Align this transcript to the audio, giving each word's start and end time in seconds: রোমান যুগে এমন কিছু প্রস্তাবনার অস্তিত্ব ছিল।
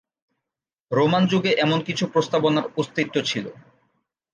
রোমান 0.91 1.23
যুগে 1.25 1.51
এমন 1.55 1.79
কিছু 1.83 2.03
প্রস্তাবনার 2.07 2.65
অস্তিত্ব 2.77 3.15
ছিল। 3.25 3.45